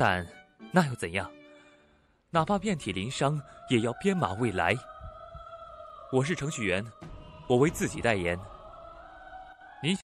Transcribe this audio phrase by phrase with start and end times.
[0.00, 0.26] 但
[0.72, 1.30] 那又怎样？
[2.30, 4.74] 哪怕遍体鳞伤，也要编码未来。
[6.10, 6.82] 我是程序员，
[7.46, 8.38] 我为自己代言。
[9.82, 9.94] 你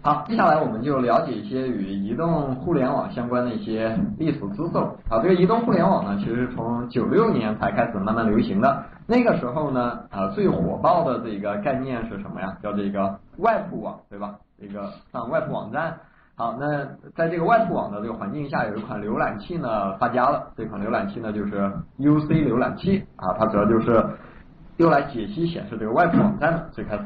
[0.00, 4.78] 好，接下来我们就了解一些与移动互联网相关的一些历史知识。
[5.10, 8.86] 啊，这个移动互联网呢，其实从九六年才开始慢慢流行的。
[9.06, 12.56] 那个时候呢，啊，最火爆的这个概念是什么呀？
[12.62, 14.38] 叫这个外部网，对吧？
[14.60, 15.98] 这个上外部网站。
[16.38, 20.52] 好，那在这个外部网的这个环境下，有一款浏览器呢发家了。
[20.54, 24.04] 这款浏览器呢就是 UC 浏览器啊，它主要就是
[24.76, 26.68] 用来解析显示这个外部网站的。
[26.72, 27.04] 最开始，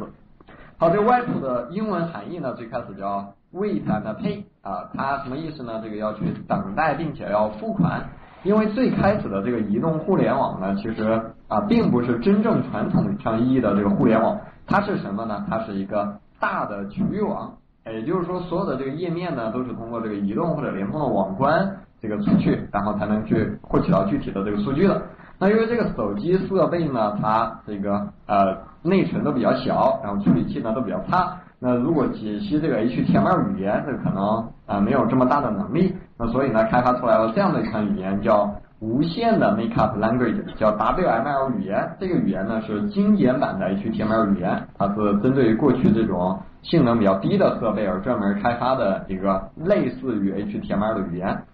[0.78, 5.80] 好，这个外部的英文含义呢，最开始叫 wait and pay 啊，它什么意思呢？
[5.80, 8.04] 这个要去等待并且要付款。
[8.42, 15.46] 因为最开始的这个移动互联网呢，其实啊并不是真正传统上意义的这个互联网，它是什么呢？
[15.48, 17.52] 它是一个大的局域网。
[17.86, 25.02] 也就是说，所有的这个页面呢，都是通过这个移动或者联通的网关这个出去，然后才能去获取到具体的这个数据的。
[25.38, 31.36] 那因为这个手机设备呢，它这个呃内存都比较小，然后处理器呢都比较差。
[31.58, 35.96] 那如果解析这个 HTML 语言，这可能啊没有这么大的能力。
[36.18, 41.96] 那所以呢，开发出来了这样的一款语言，叫无线的 Makeup Language，叫 WML 语言。
[42.00, 46.38] 这个语言呢是精简版的 HTML 语言，它是针对于过去这种。
[46.62, 51.44] 性能比较低的设备而专门开发的一个类似于 HTML 的语言。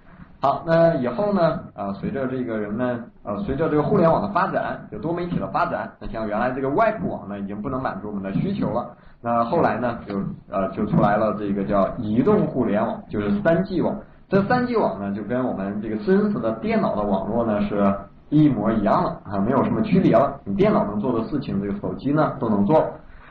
[0.41, 1.61] 好，那以后呢？
[1.75, 8.97] 呃，随着这个人们呃，随着这个互联网的发展，就多媒体的发展，那像原来这个 Web 网呢，已经不能满足我们的需求了。
[9.23, 10.17] 那后来呢，就
[10.51, 13.97] 呃，就出来了这个叫移动互联网，就是三 G 网。
[14.29, 17.95] 这三 G 网呢，就跟我们这个真实的电脑的网络呢是
[18.29, 20.41] 一模一样了啊，没有什么区别了。
[20.45, 22.85] 你电脑能做的事情，这个手机呢都能做。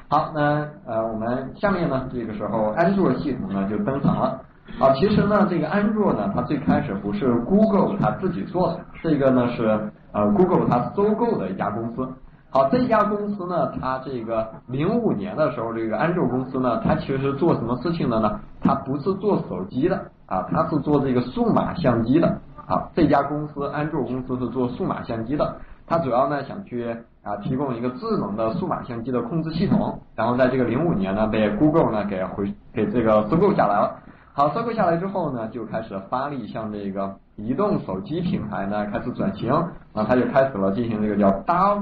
[0.07, 4.41] 好，那呃，我们下面呢，这个时候安卓系统呢就登场了。
[4.79, 12.07] 啊，其实呢，这个安卓呢，它最开始不是 Google 它自己做的，这个呢是呃 Google 它收购的一家公司。
[12.55, 18.39] 好，这家公司呢，它这个零五年的时候，这个安卓公司呢，它其实做什么事情的呢？
[18.61, 22.39] 它不是做手机的啊，它是做这个数码相机的。
[22.65, 26.95] 好，这家公司安卓公司是做数码相机的，它主要呢想去。
[27.25, 33.99] 啊，提供一个智能的数码相机的控制系统，然后在这个零五年呢，被 Google 呢给回给这个收购下来了。
[34.37, 39.49] 好，收购下来之后呢，就开始发力向这个移动手机平台呢开始转型，
[39.93, 41.79] 啊，他就开始了进行这个叫 Dark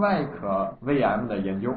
[0.86, 1.74] VM 的研究。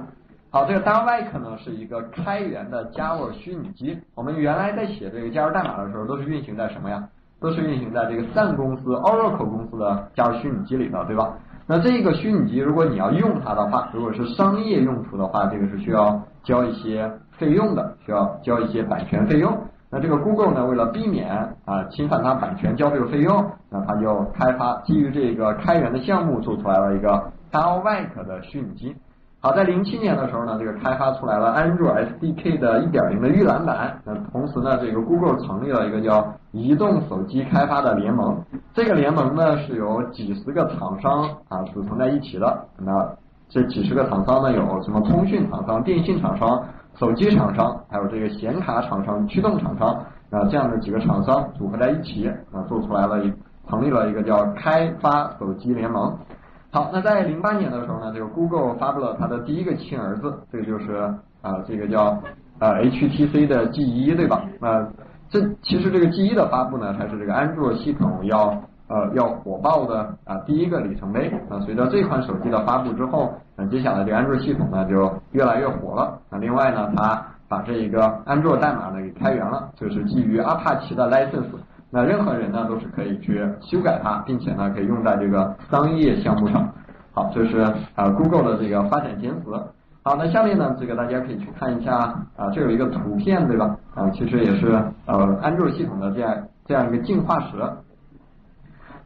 [0.51, 3.99] 好，这个 Dark 呢是一个开源的 Java 虚拟机。
[4.15, 7.09] 我们原来在写这个 Java 代码的时候，都是运行在什么呀？
[7.41, 11.39] 都是运行在这个 Sun 公司、Oracle 公司的 Java 虚拟机里头，对吧？
[11.67, 19.57] 那这个虚拟机，如果你要用它的话，如果是商业用途的话，这个是需要交一些费用的，需要交一些版权费用。
[19.91, 21.31] 那这个 Google 呢，为了避免
[21.65, 28.97] 啊侵犯它版权交这个费用，那它就开发基于这个开源的项目，做出来了一个 d a l w a k 的虚拟机。
[29.39, 34.01] 好，在零七年的时候呢，这个开发出来了安卓 SDK 的一点零的预览版。
[34.05, 38.43] 那同时呢，这个 Google 成立了一个叫移动手机开发的联盟。
[38.75, 42.67] 这个联盟呢是由几十个厂商啊组成在一起的。
[42.79, 43.09] 那
[43.49, 46.65] 这几十个厂商呢，有什么通讯厂商、电信厂商、
[46.99, 49.89] 手机厂商，还有这个显卡厂商、驱动厂商
[50.31, 53.33] 啊这样的几个厂商组合在一起啊，做出来了一
[53.69, 56.17] 成立了一个叫开发手机联盟。
[56.71, 60.95] 好，那在零八年的时候呢，这个 Google 发布了它的第一个亲儿子，这个就是
[61.43, 62.23] 啊，这个叫
[62.59, 64.43] 呃 HTC 的 G 一，对吧？
[64.61, 64.87] 那
[65.29, 71.33] 这其实这个 G 一的发布呢，才是这个安卓系统要呃要火爆的啊第一个里程碑。
[71.49, 76.19] 那随着这款手机的发布之后，那接下来这个安卓系统呢就越来越火了。
[76.31, 81.45] 那另外呢，它把这一个安卓代码呢给开源了，就是基于阿帕奇的 license。
[81.91, 86.69] 那任何人呢都是可以去修改它，并且呢可以用在这个商业项目上。
[87.13, 87.61] 好，这是
[87.95, 89.41] 啊 Google 的这个发展简史。
[90.03, 91.97] 好，那下面呢这个大家可以去看一下
[92.37, 93.77] 啊，这有一个图片对吧？
[93.95, 96.37] 啊，其实也是呃安卓系统的这样
[96.67, 97.57] 这样一个进化史。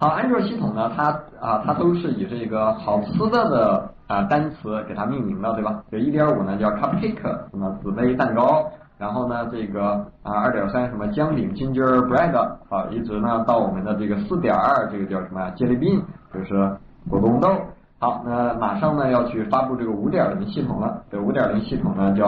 [0.03, 5.85] 好，安卓系统呢它啊它都是以这个好吃的的啊单词给它命名的对吧？
[5.93, 7.21] 就一点五呢叫 cupcake，
[7.51, 8.65] 什么紫薇蛋糕。
[8.97, 12.35] 然后呢这个啊二点三什么姜饼 gingerbread
[12.71, 16.01] 啊，一直呢到我们的这个四点二，这个叫什么呀？jelly bean
[16.33, 16.75] 就是
[17.11, 17.51] 果冻豆。
[17.99, 22.27] 好，那马上呢要去发布这个五点零系统了，这五点零系统呢叫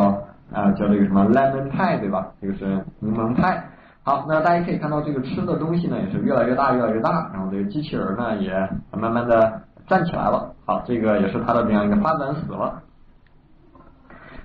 [0.52, 2.26] 啊叫这个什么 lemon pie 对吧？
[2.38, 3.64] 这个是柠檬派。
[4.04, 8.52] 好，那大家可以看到这个吃的东西呢也是越来越大越来越大，然后这个机器人呢也
[8.90, 10.52] 慢慢的站起来了。
[10.66, 12.82] 好，这个也是它的这样一个发展史了。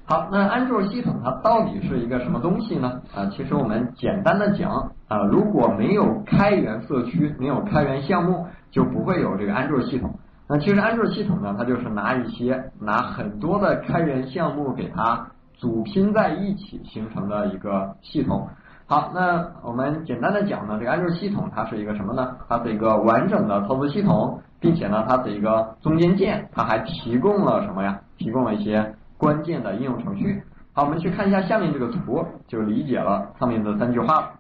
[0.06, 3.02] 好，那安卓系统它到底是一个什么东西呢？
[3.16, 10.20] 啊，其实我们简单的讲啊，如果没有开源社区，没有开源项目，就不会有这个安卓系统。
[10.48, 18.48] 那其实安卓系统呢，它就是拿一些拿很多的开源项目给它组拼在一起形成的一个系统。
[18.90, 22.38] 好，那我们简单的讲呢，这个安卓系统它是一个什么呢？
[22.48, 28.00] 它是一个完整的操作系统，并且呢，它是一个中间件，它还提供了什么呀？
[28.18, 30.42] 提供了一些关键的应用程序。
[30.72, 34.32] 好，我们去看一下下面这个图，就理解了上面的三句话。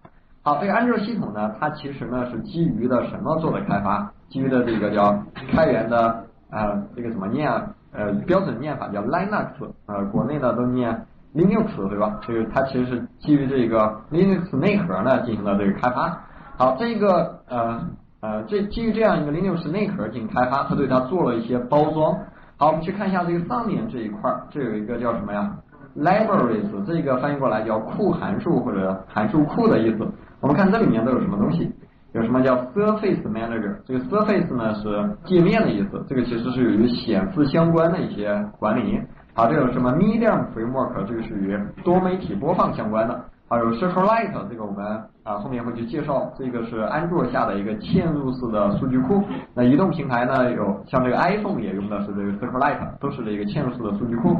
[0.43, 4.13] 好，这个安卓系统呢，它其实呢是基于的什么做的开发？
[4.29, 7.67] 基于的这个叫开源的呃，这个怎么念啊？
[7.91, 11.05] 呃，标准念法叫 Linux，呃，国内呢都念
[11.35, 12.19] Linux 对吧？
[12.25, 16.23] 这个它其实是基于这个 Linux 内核呢进行了这个开发。
[16.57, 17.79] 好，这个呃
[18.21, 22.17] 呃，这基于这样一个 Linux 内核进行开发，它对它做了一些包装。
[22.57, 25.53] 好，我们去看一下这个上面这一块，这有一个叫什么呀
[25.95, 30.07] ？Libraries，这个翻译过来叫库函数或者函数库的意思。
[30.41, 31.71] 我们看这里面都有什么东西？
[32.13, 33.75] 有什么叫 Surface Manager？
[33.85, 38.99] 这个 Surface 呢是界面的意思，这个其实是与显示相关的一些管理。
[39.37, 41.05] 好，这有什么 Medium Framework？
[41.05, 43.23] 这个是与多媒体播放相关的。
[43.47, 44.83] 还有 SQLite，这个我们
[45.23, 46.27] 啊后面会去介绍。
[46.35, 49.23] 这个是安卓下的一个嵌入式的数据库。
[49.53, 54.35] 那移动平台呢有像这个 iPhone 也用的是这个 SQLite，都是这个嵌入式的数据库。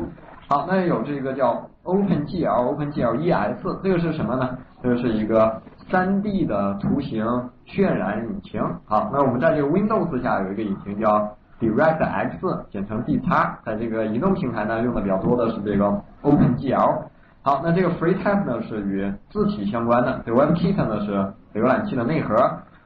[0.47, 4.57] 好，那有这个叫 OpenGL，OpenGL ES，这个是什么呢？
[4.81, 5.61] 这个是一个
[5.91, 7.23] 3D 的图形
[7.67, 8.59] 渲染引擎。
[8.87, 17.03] 好，那我们在这个 Windows 下有一个引擎叫 DirectX，简称 D 叉，在这个移动平台呢用的比较多的是这个 OpenGL。
[17.41, 22.35] 好，那这个 FreeType 呢是与字体相关的，这 WebKit 呢是浏览器的内核。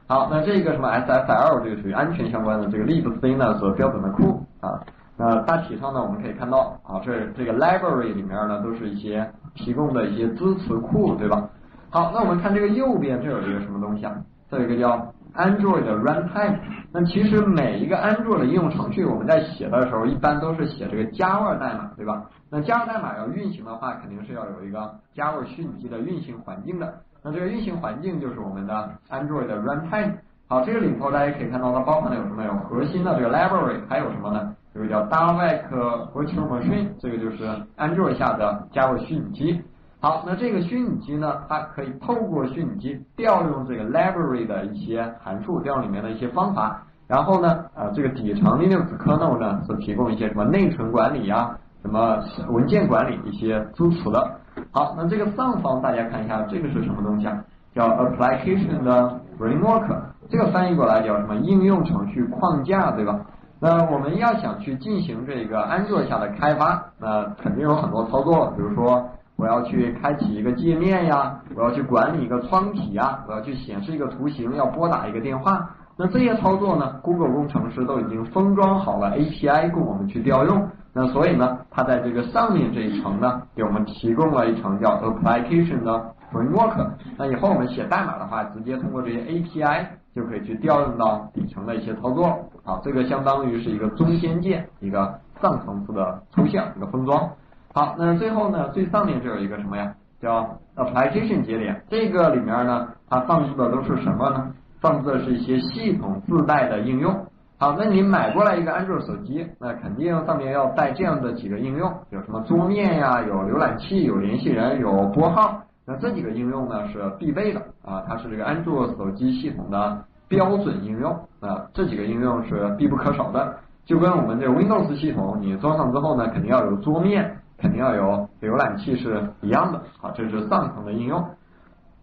[0.06, 4.80] 好，那这个什么 SSL 这个属于安全相关的，这个 libc 呢是标准的库啊。
[5.16, 11.48] 那大体上呢我们可以看到啊，这这个 library 里面呢都是一些提供的一些支持库，对吧？
[11.90, 14.14] 好，那我们看这个右边这有一个什么东西啊？
[14.50, 16.58] 这有一个叫 Android 的 Runtime。
[16.92, 22.24] 那其实每一个安卓的应用程序，我们在写的时候一般都是写这个 Java 代码，对吧？
[22.50, 26.92] 那 Java 代码要运行的话，肯定是要有一个 Java 虚拟机的运行环境的。
[27.22, 30.14] 那这个运行环境就是我们的 Android 的 Runtime。
[30.48, 32.44] 好，这个里头大家可以看到它包含了有什么？
[32.44, 34.54] 有核心的这个 library，还有什么呢？
[34.74, 35.68] 这个叫 Dalvik
[36.12, 37.48] Virtual Machine，这个就是
[37.78, 39.62] Android 下的 Java 虚拟机。
[40.02, 46.82] 好，那这个虚拟机呢，它可以透过虚拟机调用这个 library 的一些函数，调里面的一些方法。
[47.06, 51.56] 然后呢，呃，这个底层 Linux kernel 呢是提供一些什么内存管理呀？
[51.82, 52.18] 什么
[52.48, 54.28] 文件管理一些支持的。
[54.72, 57.38] 好，那这个上方大家看一下，这个是什么东西啊？
[57.72, 59.86] 叫 Application 的 Framework，
[60.28, 61.36] 这个翻译过来叫什么？
[61.36, 63.20] 应用程序框架，对吧？
[63.60, 75.70] 那我们要想去进行这个安卓下的开发，那肯定有很多操作，比如说我要去开启一个界面呀，我要去管理一个窗体呀，我要去显示一个图形，要拨打一个电话。
[75.96, 80.68] 那这些操作呢，Google 工程师都已经封装好了 API 供我们去调用。
[80.94, 86.86] 那所以呢，它在这个上面这一层呢，给我们提供了一层叫 application 的 framework。
[87.16, 92.38] 那以后我们写代码的话，直接通过这些 API 就可以去调用到底层的一些操作。
[92.64, 97.30] 好，这个相当于是一个中间件，一个上层次的抽象，一个封装。
[97.74, 99.94] 好，那最后呢，最上面这有一个什么呀？
[100.20, 101.82] 叫 application 节点。
[101.88, 104.52] 这个里面呢，它放置的都是什么呢？
[104.80, 107.14] 放置的是一些系统自带的应用。
[107.58, 115.62] 好，那你买过来一个安卓手机，那肯定上面要带这样的几个应用，有什么桌面呀，有浏览器，有联系人，有拨号。
[115.86, 121.10] 那这几个应用呢是必备的啊，它是这个安卓手机系统的标准应用
[121.40, 123.54] 啊，这几个应用是必不可少的。
[123.84, 127.31] 就跟我们这个 Windows 系统，你装上之后呢，肯定要有桌面，
[127.62, 129.80] 肯定要有浏览器是一样的。
[129.98, 131.24] 好，这是上层的应用。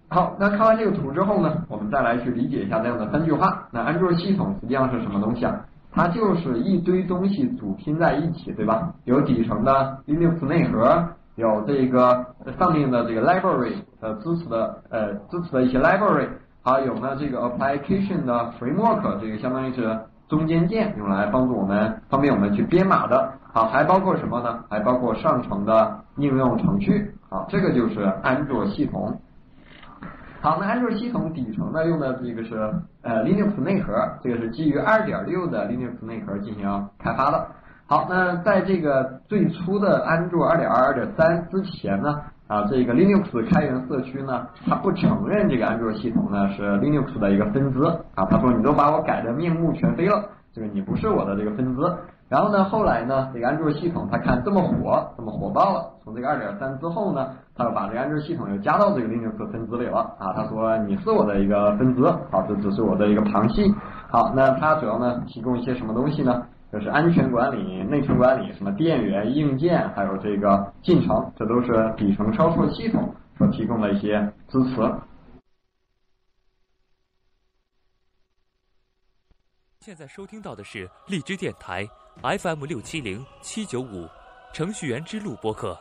[0.08, 3.68] 好，那看完这个图之后呢，我们再来去理解一下这样的三句话。
[3.70, 5.66] 那安卓系统实际上是什么东西啊？
[5.92, 8.94] 它就是一堆东西组拼在一起，对吧？
[9.04, 11.04] 有底层的 Linux 内核，
[11.36, 12.26] 有这个
[12.58, 16.28] 上面的这个 library 呃支持的呃支持的一些 library，
[16.64, 20.00] 还有呢这个 application 的 framework，这个相当于是
[20.30, 23.34] 中间件，用来帮助我们方便我们去编码的。
[23.52, 24.64] 好，还包括什么呢？
[24.70, 27.12] 还包括上层的应用程序。
[27.28, 29.20] 好，这个就是安卓系统。
[30.40, 32.56] 好，那安卓系统底层呢用的这个是
[33.02, 33.94] 呃 Linux 内核，
[34.24, 37.48] 这个是基于2.6的 Linux 内核进行开发的。
[37.88, 47.84] 好，那在这个最初的安卓2.2.3之前呢，啊，这个 Linux 开源社区呢，它不承认这个安卓系统呢是 Linux 的一个分支
[48.16, 51.82] 啊，他说你都把我改的面目全非了，这个你不是我的这个分支。
[52.28, 63.72] 然后呢，后来呢，这个安卓系统它看这么火，这么火爆了，从这个2.3之后呢，他又把这个安卓系统又加到这个 Linux 分支里了啊，他说你是我的一个分支，好，这只是我的一个旁系。
[64.10, 66.42] 好，那它主要呢提供一些什么东西呢？
[66.72, 74.76] 就是安全管理、内存管理，什么电源、硬件，还有这个进程，这都是底层操作系统所提供的一些支持。
[79.80, 81.88] 现在收听到的是荔枝电台
[82.22, 84.08] FM 六七零七九五
[84.54, 85.76] 程序员之路播客，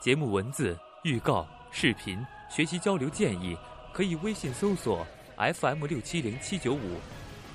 [0.00, 0.74] 节目文字、
[1.04, 3.54] 预告、视频、学习交流建议，
[3.92, 5.04] 可以微信搜索
[5.36, 6.98] FM 六七零七九五，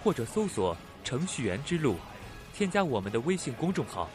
[0.04, 1.96] 或者搜索程序员之路。
[2.58, 4.10] 添加我们的微信公众号。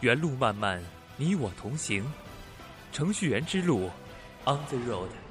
[0.00, 0.82] 原路漫漫，
[1.16, 2.04] 你我同行。
[2.92, 3.88] 程序员之路
[4.46, 5.29] ，On the road。